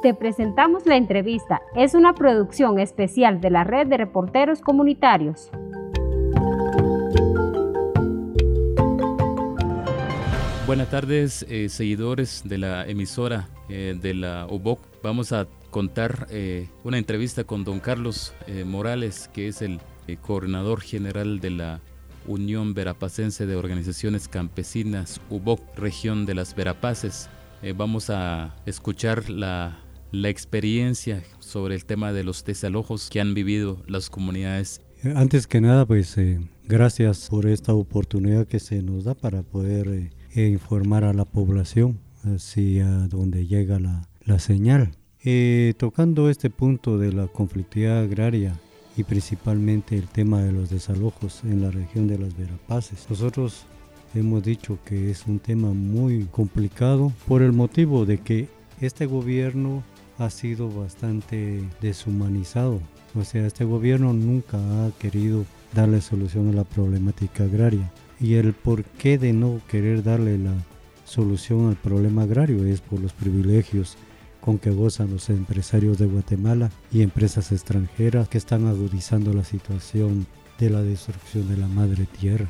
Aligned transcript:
te 0.00 0.14
presentamos 0.14 0.86
la 0.86 0.96
entrevista. 0.96 1.60
Es 1.74 1.94
una 1.94 2.14
producción 2.14 2.78
especial 2.78 3.40
de 3.40 3.50
la 3.50 3.64
red 3.64 3.86
de 3.86 3.98
reporteros 3.98 4.60
comunitarios. 4.60 5.50
Buenas 10.66 10.88
tardes, 10.88 11.44
eh, 11.48 11.68
seguidores 11.68 12.42
de 12.44 12.58
la 12.58 12.86
emisora 12.86 13.48
eh, 13.68 13.96
de 14.00 14.14
la 14.14 14.46
UBOC. 14.48 14.80
Vamos 15.02 15.32
a 15.32 15.48
contar 15.70 16.28
eh, 16.30 16.68
una 16.84 16.98
entrevista 16.98 17.44
con 17.44 17.64
don 17.64 17.80
Carlos 17.80 18.34
Morales, 18.64 19.28
que 19.32 19.48
es 19.48 19.62
el 19.62 19.80
coordinador 20.22 20.80
general 20.80 21.40
de 21.40 21.50
la 21.50 21.80
Unión 22.26 22.74
Verapacense 22.74 23.46
de 23.46 23.56
Organizaciones 23.56 24.28
Campesinas 24.28 25.20
UBOC, 25.30 25.60
región 25.76 26.26
de 26.26 26.34
las 26.34 26.54
Verapaces. 26.54 27.28
vamos 27.76 28.10
a 28.10 28.54
escuchar 28.66 29.30
la, 29.30 29.78
la 30.12 30.28
experiencia 30.28 31.22
sobre 31.38 31.74
el 31.74 31.84
tema 31.84 32.12
de 32.12 32.24
los 32.24 32.44
desalojos 32.44 33.08
que 33.10 33.20
han 33.20 33.34
vivido 33.34 33.82
las 33.86 34.10
comunidades. 34.10 34.80
Antes 35.14 35.46
que 35.46 35.60
nada, 35.60 35.86
pues 35.86 36.16
gracias 36.68 37.28
por 37.30 37.46
esta 37.46 37.72
oportunidad 37.72 38.46
que 38.46 38.60
se 38.60 38.82
nos 38.82 39.04
da 39.04 39.14
para 39.14 39.42
poder 39.42 40.10
e 40.32 40.46
informar 40.48 41.04
a 41.04 41.12
la 41.12 41.24
población 41.24 42.00
hacia 42.22 42.86
donde 43.08 43.46
llega 43.46 43.80
la, 43.80 44.08
la 44.24 44.38
señal. 44.38 44.92
Eh, 45.22 45.74
tocando 45.76 46.30
este 46.30 46.48
punto 46.48 46.98
de 46.98 47.12
la 47.12 47.26
conflictividad 47.26 48.00
agraria 48.00 48.58
y 48.96 49.04
principalmente 49.04 49.96
el 49.96 50.08
tema 50.08 50.42
de 50.42 50.52
los 50.52 50.70
desalojos 50.70 51.44
en 51.44 51.62
la 51.62 51.70
región 51.70 52.06
de 52.06 52.18
las 52.18 52.36
Verapaces, 52.36 53.06
nosotros 53.08 53.66
hemos 54.14 54.42
dicho 54.42 54.78
que 54.84 55.10
es 55.10 55.26
un 55.26 55.38
tema 55.38 55.72
muy 55.72 56.24
complicado 56.30 57.12
por 57.28 57.42
el 57.42 57.52
motivo 57.52 58.06
de 58.06 58.18
que 58.18 58.48
este 58.80 59.06
gobierno 59.06 59.82
ha 60.18 60.30
sido 60.30 60.70
bastante 60.70 61.62
deshumanizado. 61.80 62.80
O 63.14 63.24
sea, 63.24 63.46
este 63.46 63.64
gobierno 63.64 64.12
nunca 64.12 64.58
ha 64.58 64.90
querido 64.98 65.44
darle 65.74 66.00
solución 66.00 66.48
a 66.48 66.52
la 66.52 66.64
problemática 66.64 67.44
agraria 67.44 67.90
y 68.20 68.34
el 68.34 68.52
porqué 68.52 69.18
de 69.18 69.32
no 69.32 69.60
querer 69.68 70.02
darle 70.02 70.38
la 70.38 70.54
solución 71.04 71.68
al 71.68 71.76
problema 71.76 72.22
agrario 72.22 72.64
es 72.66 72.80
por 72.80 73.00
los 73.00 73.12
privilegios 73.12 73.96
con 74.40 74.58
que 74.58 74.70
gozan 74.70 75.10
los 75.10 75.28
empresarios 75.28 75.98
de 75.98 76.06
Guatemala 76.06 76.70
y 76.92 77.02
empresas 77.02 77.52
extranjeras 77.52 78.28
que 78.28 78.38
están 78.38 78.66
agudizando 78.66 79.32
la 79.34 79.44
situación 79.44 80.26
de 80.58 80.70
la 80.70 80.82
destrucción 80.82 81.48
de 81.48 81.56
la 81.56 81.66
madre 81.66 82.06
tierra. 82.06 82.48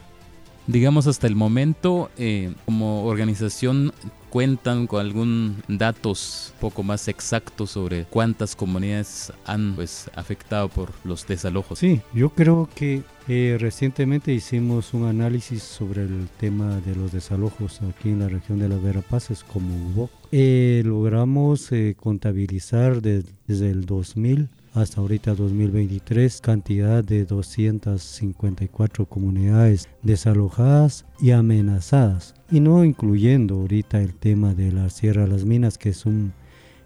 Digamos 0.66 1.06
hasta 1.06 1.26
el 1.26 1.34
momento, 1.36 2.10
eh, 2.16 2.52
como 2.64 3.04
organización 3.06 3.92
cuentan 4.30 4.86
con 4.86 5.00
algún 5.00 5.62
datos 5.68 6.54
poco 6.60 6.82
más 6.82 7.08
exactos 7.08 7.72
sobre 7.72 8.04
cuántas 8.04 8.56
comunidades 8.56 9.32
han 9.44 9.74
pues 9.74 10.08
afectado 10.14 10.68
por 10.68 10.92
los 11.04 11.26
desalojos. 11.26 11.80
Sí, 11.80 12.00
yo 12.14 12.30
creo 12.30 12.68
que 12.74 13.02
eh, 13.28 13.58
recientemente 13.60 14.32
hicimos 14.32 14.94
un 14.94 15.06
análisis 15.06 15.62
sobre 15.62 16.02
el 16.02 16.28
tema 16.38 16.80
de 16.80 16.94
los 16.94 17.12
desalojos 17.12 17.80
aquí 17.82 18.10
en 18.10 18.20
la 18.20 18.28
región 18.28 18.58
de 18.60 18.68
las 18.68 18.82
Verapaces 18.82 19.44
como 19.44 19.74
hubo. 19.88 20.10
Eh, 20.32 20.82
logramos 20.86 21.70
eh, 21.72 21.96
contabilizar 21.98 23.02
desde 23.02 23.70
el 23.70 23.84
2000 23.84 24.48
hasta 24.74 25.00
ahorita 25.00 25.34
2023 25.34 26.40
cantidad 26.40 27.02
de 27.02 27.24
254 27.24 29.06
comunidades 29.06 29.88
desalojadas 30.02 31.06
y 31.20 31.32
amenazadas. 31.32 32.34
Y 32.50 32.60
no 32.60 32.84
incluyendo 32.84 33.56
ahorita 33.56 34.00
el 34.00 34.14
tema 34.14 34.54
de 34.54 34.72
la 34.72 34.90
Sierra 34.90 35.22
de 35.22 35.28
las 35.28 35.44
Minas 35.44 35.78
que 35.78 35.90
es 35.90 36.06
un, 36.06 36.32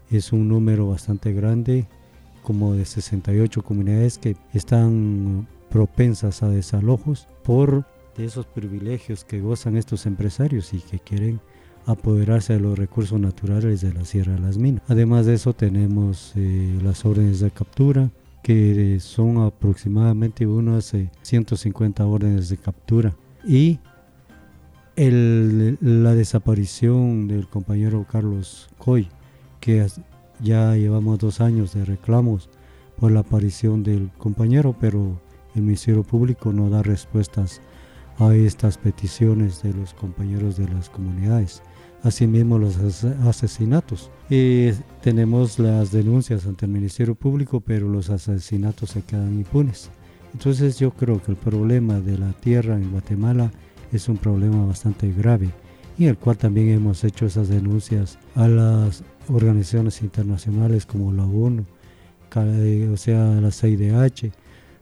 es 0.09 0.33
un 0.33 0.47
número 0.47 0.87
bastante 0.87 1.33
grande 1.33 1.87
como 2.43 2.73
de 2.73 2.85
68 2.85 3.63
comunidades 3.63 4.17
que 4.17 4.35
están 4.53 5.47
propensas 5.69 6.43
a 6.43 6.49
desalojos 6.49 7.27
por 7.43 7.85
esos 8.17 8.45
privilegios 8.45 9.25
que 9.25 9.41
gozan 9.41 9.77
estos 9.77 10.05
empresarios 10.05 10.73
y 10.73 10.79
que 10.79 10.99
quieren 10.99 11.41
apoderarse 11.85 12.53
de 12.53 12.59
los 12.59 12.77
recursos 12.77 13.19
naturales 13.19 13.81
de 13.81 13.93
la 13.93 14.05
Sierra 14.05 14.33
de 14.33 14.39
las 14.39 14.57
Minas. 14.57 14.83
Además 14.87 15.25
de 15.25 15.35
eso 15.35 15.53
tenemos 15.53 16.33
eh, 16.35 16.79
las 16.83 17.05
órdenes 17.05 17.39
de 17.39 17.51
captura, 17.51 18.09
que 18.43 18.99
son 18.99 19.43
aproximadamente 19.43 20.45
unas 20.45 20.93
150 21.21 22.03
eh, 22.03 22.05
órdenes 22.05 22.49
de 22.49 22.57
captura. 22.57 23.15
Y 23.47 23.79
la 24.95 26.15
desaparición 26.15 27.27
del 27.27 27.47
compañero 27.47 28.05
Carlos 28.09 28.69
Coy, 28.77 29.09
que 29.59 29.85
ya 30.39 30.75
llevamos 30.75 31.19
dos 31.19 31.41
años 31.41 31.73
de 31.73 31.85
reclamos 31.85 32.49
por 32.97 33.11
la 33.11 33.21
aparición 33.21 33.83
del 33.83 34.09
compañero, 34.17 34.75
pero 34.79 35.19
el 35.53 35.63
Ministerio 35.63 36.03
Público 36.03 36.53
no 36.53 36.69
da 36.69 36.81
respuestas 36.81 37.61
a 38.19 38.33
estas 38.33 38.77
peticiones 38.77 39.61
de 39.63 39.73
los 39.73 39.93
compañeros 39.93 40.55
de 40.55 40.69
las 40.69 40.89
comunidades 40.89 41.61
asimismo 42.05 42.59
los 42.59 42.77
asesinatos. 43.25 44.11
Y 44.29 44.69
tenemos 45.01 45.59
las 45.59 45.91
denuncias 45.91 46.45
ante 46.45 46.67
el 46.67 46.71
Ministerio 46.71 47.15
Público, 47.15 47.59
pero 47.59 47.89
los 47.89 48.09
asesinatos 48.09 48.91
se 48.91 49.01
quedan 49.01 49.33
impunes. 49.33 49.89
Entonces 50.33 50.77
yo 50.77 50.91
creo 50.91 51.21
que 51.21 51.31
el 51.31 51.37
problema 51.37 51.99
de 51.99 52.17
la 52.17 52.31
tierra 52.33 52.75
en 52.75 52.91
Guatemala 52.91 53.51
es 53.91 54.07
un 54.07 54.17
problema 54.17 54.65
bastante 54.65 55.11
grave 55.11 55.49
y 55.97 56.05
el 56.05 56.17
cual 56.17 56.37
también 56.37 56.69
hemos 56.69 57.03
hecho 57.03 57.25
esas 57.25 57.47
denuncias 57.47 58.19
a 58.35 58.47
las 58.47 59.03
organizaciones 59.29 60.01
internacionales 60.01 60.85
como 60.85 61.11
la 61.11 61.23
ONU, 61.23 61.65
o 62.91 62.97
sea, 62.97 63.25
la 63.41 63.49
CIDH. 63.49 64.31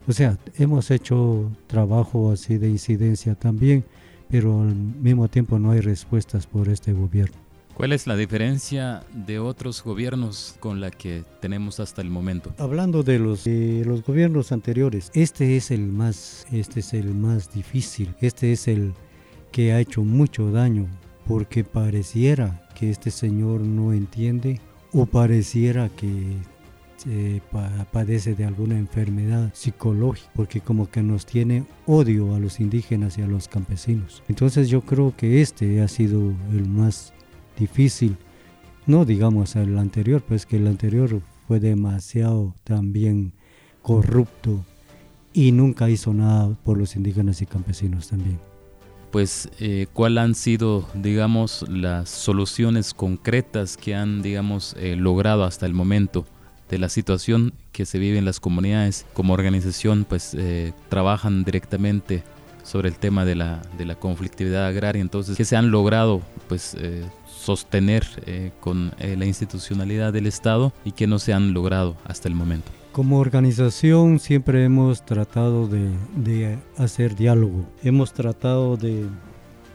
O 0.08 0.12
sea, 0.12 0.38
hemos 0.58 0.92
hecho 0.92 1.52
trabajo 1.68 2.32
así 2.32 2.58
de 2.58 2.70
incidencia 2.70 3.36
también 3.36 3.86
pero 4.30 4.62
al 4.62 4.76
mismo 4.76 5.28
tiempo 5.28 5.60
no 5.60 5.72
hay 5.72 5.82
respuestas 5.82 6.48
por 6.48 6.70
este 6.70 6.94
gobierno. 6.94 7.38
¿Cuál 7.74 7.92
es 7.92 8.06
la 8.06 8.16
diferencia 8.16 9.04
de 9.14 9.40
otros 9.40 9.84
gobiernos 9.84 10.56
con 10.60 10.80
la 10.80 10.92
que 10.92 11.24
tenemos 11.40 11.80
hasta 11.80 12.04
el 12.04 12.12
momento? 12.12 12.54
Hablando 12.60 13.02
de 13.02 13.18
los, 13.18 13.48
los 13.48 14.04
gobiernos 14.04 14.52
anteriores, 14.52 15.10
este 15.16 15.58
es 15.58 15.72
el 15.72 15.88
más, 15.88 16.46
este 16.52 16.82
es 16.82 16.94
el 16.94 17.16
más 17.16 17.52
difícil, 17.52 18.14
este 18.22 18.52
es 18.52 18.68
el 18.68 18.94
que 19.52 19.74
ha 19.74 19.80
hecho 19.80 20.04
mucho 20.04 20.52
daño, 20.52 20.88
porque 21.28 21.64
pareciera 21.64 22.68
que 22.76 22.92
este 22.92 23.10
señor 23.10 23.62
no 23.62 23.92
entiende 23.92 24.62
o 24.92 25.08
pareciera 25.08 25.90
que 25.90 26.38
padece 27.91 28.36
de 28.36 28.46
alguna 28.46 28.78
enfermedad 28.78 29.52
psicológica, 29.53 30.30
porque 30.36 30.62
como 30.62 30.90
que 30.90 31.02
nos 31.02 31.25
tiene 31.25 31.66
odio 31.86 32.36
a 32.36 32.40
los 32.40 32.59
indígenas 32.59 33.18
y 33.18 33.22
a 33.22 33.28
los 33.28 33.47
campesinos. 33.47 34.24
Entonces 34.28 34.69
yo 34.69 34.81
creo 34.81 35.13
que 35.16 35.42
este 35.42 35.81
ha 35.81 35.88
sido 35.88 36.34
el 36.52 36.68
más 36.68 37.13
difícil, 37.58 38.18
no 38.86 39.06
digamos 39.06 39.56
el 39.56 39.78
anterior, 39.78 40.22
pues 40.22 40.46
que 40.46 40.58
el 40.58 40.68
anterior 40.68 41.22
fue 41.47 41.59
demasiado 41.59 42.56
también 42.63 43.34
corrupto 43.81 44.66
y 45.34 45.52
nunca 45.52 45.90
hizo 45.90 46.13
nada 46.13 46.56
por 46.63 46.78
los 46.78 46.96
indígenas 46.96 47.42
y 47.42 47.46
campesinos 47.46 48.09
también 48.09 48.40
pues 49.13 49.47
eh, 49.59 49.86
cuáles 49.94 50.24
han 50.24 50.34
sido, 50.34 50.90
digamos, 50.96 51.63
las 51.69 52.09
soluciones 52.09 52.96
concretas 52.96 53.78
que 53.78 53.94
han, 53.94 54.24
digamos, 54.24 54.75
eh, 54.80 54.96
logrado 54.96 55.44
hasta 55.44 55.68
el 55.68 55.75
momento 55.75 56.25
de 56.74 56.80
la 56.80 56.90
situación 56.90 57.54
que 57.72 57.86
se 57.86 58.00
vive 58.00 58.18
en 58.18 58.26
las 58.26 58.40
comunidades. 58.40 59.06
Como 59.14 59.34
organización, 59.34 60.08
pues 60.10 60.34
eh, 60.34 60.74
trabajan 60.90 61.44
directamente 61.44 62.24
sobre 62.64 62.90
el 62.90 62.96
tema 62.96 63.26
de 63.26 63.36
la, 63.36 63.62
de 63.78 63.86
la 63.86 63.94
conflictividad 63.94 64.66
agraria. 64.66 65.00
Entonces, 65.00 65.38
que 65.38 65.46
se 65.46 65.56
han 65.56 65.70
logrado 65.70 66.24
pues 66.48 66.76
eh, 66.80 67.06
sostener 67.28 68.04
eh, 68.26 68.52
con 68.60 68.92
la 69.00 69.26
institucionalidad 69.26 70.12
del 70.14 70.25
Estado 70.25 70.74
y 70.84 70.94
que 70.94 71.06
no 71.06 71.20
se 71.20 71.34
han 71.34 71.54
logrado 71.54 71.96
hasta 72.06 72.28
el 72.28 72.34
momento. 72.34 72.72
Como 72.92 73.19
organización 73.19 74.19
siempre 74.19 74.64
hemos 74.64 75.06
tratado 75.06 75.68
de, 75.68 75.92
de 76.16 76.58
hacer 76.78 77.16
diálogo, 77.16 77.68
hemos 77.84 78.14
tratado 78.14 78.78
de 78.78 79.06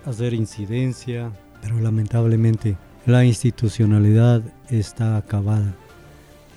hacer 0.05 0.35
incidencia, 0.35 1.31
pero 1.63 1.79
lamentablemente 1.79 2.77
la 3.07 3.25
institucionalidad 3.25 4.43
está 4.69 5.17
acabada 5.17 5.75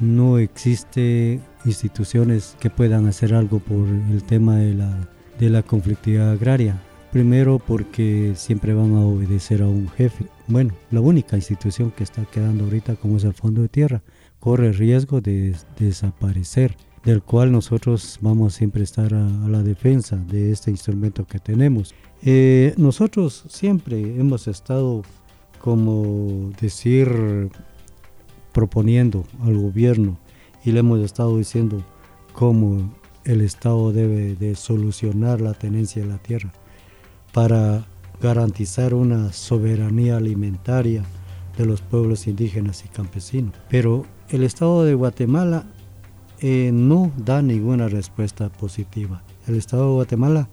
no 0.01 0.39
existe 0.39 1.39
instituciones 1.63 2.57
que 2.59 2.69
puedan 2.69 3.07
hacer 3.07 3.33
algo 3.33 3.59
por 3.59 3.87
el 3.87 4.23
tema 4.23 4.57
de 4.57 4.73
la, 4.73 5.07
de 5.39 5.49
la 5.49 5.63
conflictividad 5.63 6.31
agraria. 6.31 6.81
Primero 7.11 7.59
porque 7.59 8.33
siempre 8.35 8.73
van 8.73 8.95
a 8.95 9.01
obedecer 9.01 9.61
a 9.61 9.67
un 9.67 9.89
jefe. 9.89 10.25
Bueno, 10.47 10.73
la 10.89 11.01
única 11.01 11.35
institución 11.35 11.91
que 11.91 12.03
está 12.03 12.25
quedando 12.25 12.63
ahorita 12.63 12.95
como 12.95 13.17
es 13.17 13.23
el 13.23 13.33
Fondo 13.33 13.61
de 13.61 13.69
Tierra 13.69 14.01
corre 14.39 14.71
riesgo 14.71 15.21
de, 15.21 15.55
desaparecer, 15.77 16.75
del 17.05 17.21
cual 17.21 17.51
nosotros 17.51 18.17
vamos 18.21 18.55
siempre 18.55 18.81
a 18.81 18.83
estar 18.85 19.13
a, 19.13 19.27
la 19.47 19.61
defensa 19.61 20.15
de 20.15 20.51
este 20.51 20.71
instrumento 20.71 21.25
que 21.27 21.39
tenemos. 21.39 21.93
Eh, 22.23 22.73
nosotros 22.77 23.43
siempre 23.49 23.99
hemos 23.99 24.47
estado 24.47 25.03
como 25.59 26.51
decir 26.59 27.51
proponiendo 28.51 29.25
al 29.43 29.57
gobierno 29.57 30.17
y 30.63 30.71
le 30.71 30.79
hemos 30.79 30.99
estado 30.99 31.37
diciendo 31.37 31.83
cómo 32.33 32.93
el 33.23 33.41
Estado 33.41 33.91
debe 33.91 34.35
de 34.35 34.55
solucionar 34.55 35.41
la 35.41 35.53
tenencia 35.53 36.01
de 36.01 36.07
la 36.07 36.17
tierra 36.17 36.51
para 37.33 37.85
garantizar 38.21 38.93
una 38.93 39.31
soberanía 39.33 40.17
alimentaria 40.17 41.03
de 41.57 41.65
los 41.65 41.81
pueblos 41.81 42.27
indígenas 42.27 42.83
y 42.85 42.89
campesinos. 42.89 43.53
Pero 43.69 44.05
el 44.29 44.43
Estado 44.43 44.83
de 44.85 44.93
Guatemala 44.93 45.65
eh, 46.39 46.71
no 46.73 47.11
da 47.17 47.41
ninguna 47.41 47.87
respuesta 47.87 48.49
positiva. 48.49 49.23
El 49.47 49.55
Estado 49.55 49.87
de 49.87 49.93
Guatemala 49.93 50.49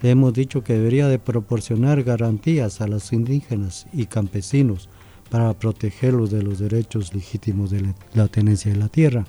le 0.00 0.10
hemos 0.10 0.32
dicho 0.32 0.62
que 0.62 0.74
debería 0.74 1.08
de 1.08 1.18
proporcionar 1.18 2.02
garantías 2.02 2.80
a 2.80 2.86
los 2.86 3.12
indígenas 3.12 3.86
y 3.92 4.06
campesinos 4.06 4.88
para 5.30 5.54
protegerlos 5.54 6.30
de 6.30 6.42
los 6.42 6.58
derechos 6.58 7.14
legítimos 7.14 7.70
de 7.70 7.94
la 8.14 8.28
tenencia 8.28 8.72
de 8.72 8.78
la 8.78 8.88
tierra, 8.88 9.26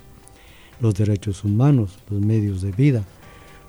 los 0.80 0.94
derechos 0.94 1.44
humanos, 1.44 1.98
los 2.10 2.20
medios 2.20 2.62
de 2.62 2.72
vida. 2.72 3.04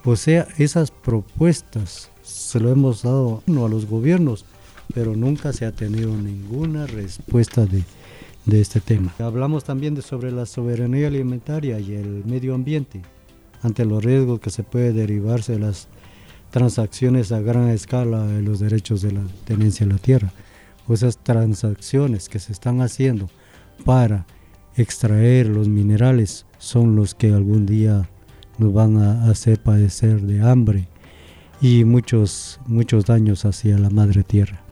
O 0.03 0.15
sea, 0.15 0.47
esas 0.57 0.91
propuestas 0.91 2.09
se 2.23 2.59
lo 2.59 2.69
hemos 2.69 3.03
dado 3.03 3.43
a 3.47 3.51
los 3.69 3.85
gobiernos, 3.85 4.45
pero 4.93 5.15
nunca 5.15 5.53
se 5.53 5.65
ha 5.65 5.71
tenido 5.71 6.15
ninguna 6.15 6.87
respuesta 6.87 7.65
de, 7.65 7.83
este 8.59 8.81
tema. 8.81 9.13
Hablamos 9.19 9.63
también 9.63 10.01
sobre 10.01 10.31
la 10.31 10.45
soberanía 10.45 11.07
alimentaria 11.07 11.79
y 11.79 11.93
el 11.93 12.25
medio 12.25 12.55
ambiente, 12.55 13.01
ante 13.61 13.85
los 13.85 14.03
riesgos 14.03 14.39
que 14.39 14.49
se 14.49 14.63
puede 14.63 14.93
derivarse 14.93 15.53
de 15.53 15.59
las 15.59 15.87
transacciones 16.49 17.31
a 17.31 17.39
gran 17.39 17.69
escala 17.69 18.25
de 18.25 18.41
los 18.41 18.59
derechos 18.59 19.01
de 19.03 19.11
la 19.11 19.21
tenencia 19.45 19.85
de 19.85 19.93
la 19.93 19.99
tierra, 19.99 20.33
esas 20.93 21.17
transacciones 21.17 22.29
que 22.29 22.39
se 22.39 22.51
están 22.51 22.81
haciendo 22.81 23.29
para 23.85 24.25
extraer 24.75 25.47
los 25.47 25.67
minerales 25.67 26.45
son 26.57 26.95
los 26.95 27.15
que 27.15 27.33
algún 27.33 27.65
día 27.65 28.09
nos 28.57 28.73
van 28.73 28.97
a 28.97 29.29
hacer 29.29 29.61
padecer 29.61 30.21
de 30.21 30.41
hambre 30.41 30.87
y 31.61 31.83
muchos, 31.85 32.59
muchos 32.65 33.05
daños 33.05 33.45
hacia 33.45 33.77
la 33.77 33.89
madre 33.89 34.23
tierra. 34.23 34.63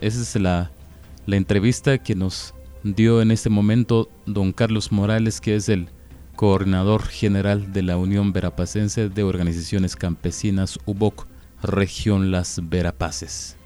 Esa 0.00 0.20
es 0.20 0.36
la, 0.36 0.70
la 1.26 1.36
entrevista 1.36 1.98
que 1.98 2.14
nos 2.14 2.54
dio 2.82 3.20
en 3.20 3.30
este 3.30 3.50
momento 3.50 4.08
don 4.26 4.52
Carlos 4.52 4.92
Morales, 4.92 5.40
que 5.40 5.56
es 5.56 5.68
el 5.68 5.88
coordinador 6.36 7.02
general 7.02 7.72
de 7.72 7.82
la 7.82 7.96
Unión 7.96 8.32
Verapacense 8.32 9.08
de 9.08 9.22
Organizaciones 9.22 9.96
Campesinas 9.96 10.78
UBOC, 10.84 11.26
región 11.62 12.30
Las 12.30 12.60
Verapaces. 12.62 13.56